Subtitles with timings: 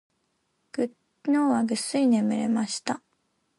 [0.75, 0.91] 昨
[1.27, 3.03] 日はぐっすり眠れました。